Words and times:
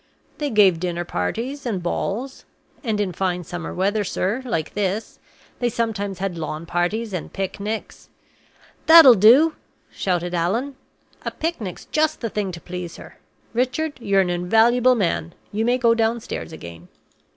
"They 0.39 0.49
gave 0.49 0.79
dinner 0.79 1.05
parties 1.05 1.63
and 1.63 1.83
balls. 1.83 2.43
And 2.83 2.99
in 2.99 3.13
fine 3.13 3.43
summer 3.43 3.71
weather, 3.71 4.03
sir, 4.03 4.41
like 4.45 4.73
this, 4.73 5.19
they 5.59 5.69
sometimes 5.69 6.17
had 6.17 6.39
lawn 6.39 6.65
parties 6.65 7.13
and 7.13 7.31
picnics" 7.31 8.09
"That'll 8.87 9.13
do!" 9.13 9.57
shouted 9.91 10.33
Allan. 10.33 10.75
"A 11.23 11.29
picnic's 11.29 11.85
just 11.85 12.19
the 12.21 12.31
thing 12.31 12.51
to 12.53 12.59
please 12.59 12.95
her. 12.95 13.19
Richard, 13.53 13.93
you're 14.01 14.21
an 14.21 14.31
invaluable 14.31 14.95
man; 14.95 15.35
you 15.51 15.63
may 15.65 15.77
go 15.77 15.93
downstairs 15.93 16.51
again." 16.51 16.87